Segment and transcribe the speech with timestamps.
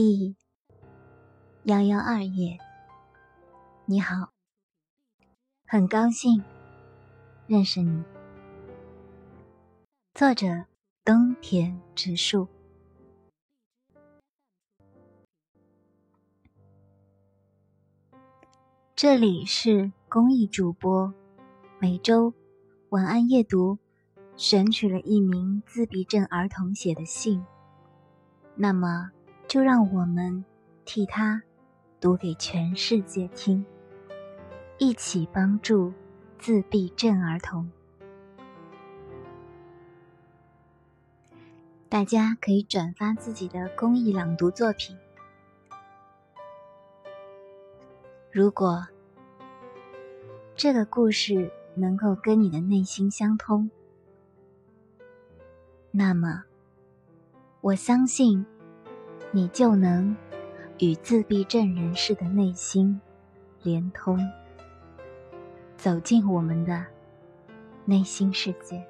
[0.00, 0.36] 第
[1.64, 2.56] 幺幺二页，
[3.84, 4.32] 你好，
[5.66, 6.40] 很高兴
[7.48, 8.04] 认识你。
[10.14, 10.66] 作者：
[11.04, 12.46] 东田直树。
[18.94, 21.12] 这里是公益主播，
[21.80, 22.32] 每周
[22.90, 23.80] 晚安夜读
[24.36, 27.44] 选取了一名自闭症儿童写的信，
[28.54, 29.10] 那么
[29.48, 30.44] 就让我们
[30.84, 31.42] 替他
[31.98, 33.64] 读给全世界听，
[34.76, 35.90] 一起帮助
[36.38, 37.70] 自闭症儿童。
[41.88, 44.94] 大家可以转发自己的公益朗读作品。
[48.30, 48.86] 如果
[50.54, 53.70] 这个故事能够跟你的内心相通，
[55.90, 56.44] 那么
[57.62, 58.44] 我相信
[59.30, 60.16] 你就能
[60.78, 63.00] 与自闭症人士的内心
[63.62, 64.18] 连通，
[65.76, 66.84] 走进我们的
[67.84, 68.84] 内心世界。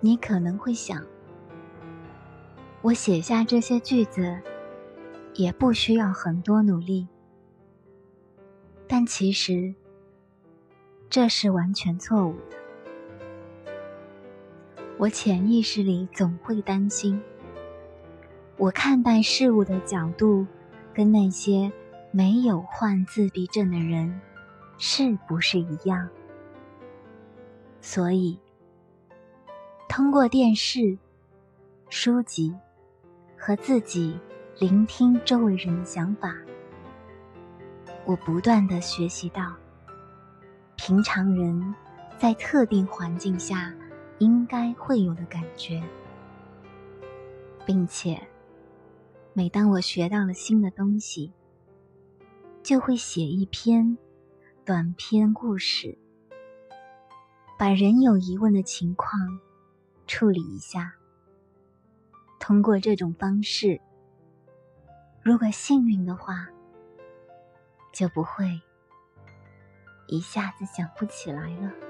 [0.00, 1.04] 你可能会想，
[2.82, 4.40] 我写下这些句子。
[5.36, 7.08] 也不需要很多努力，
[8.86, 9.74] 但其实
[11.10, 12.56] 这是完全错误的。
[14.98, 17.20] 我潜意识里总会担心，
[18.56, 20.46] 我看待事物的角度
[20.92, 21.72] 跟那些
[22.10, 24.20] 没有患自闭症的人
[24.78, 26.08] 是不是一样？
[27.80, 28.38] 所以，
[29.88, 30.96] 通过电视、
[31.88, 32.54] 书籍
[33.36, 34.18] 和自己。
[34.60, 36.32] 聆听周围人的想法，
[38.04, 39.52] 我不断的学习到，
[40.76, 41.74] 平常人
[42.16, 43.74] 在特定环境下
[44.18, 45.82] 应该会有的感觉，
[47.66, 48.20] 并且，
[49.32, 51.32] 每当我学到了新的东西，
[52.62, 53.98] 就会写一篇
[54.64, 55.98] 短篇故事，
[57.58, 59.40] 把人有疑问的情况
[60.06, 60.94] 处理一下，
[62.38, 63.80] 通过这种方式。
[65.22, 66.48] 如果幸运的话，
[67.92, 68.60] 就不会
[70.06, 71.83] 一下子想不起来了。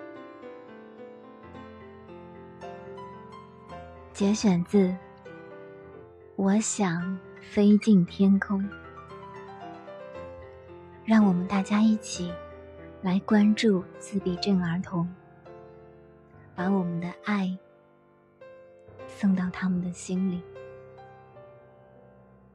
[4.15, 4.87] 节选自
[6.37, 8.63] 《我想飞进天空》，
[11.05, 12.33] 让我们大家一起
[13.03, 15.13] 来关注自闭症儿童，
[16.55, 17.59] 把我们的爱
[19.09, 20.41] 送到他们的心里。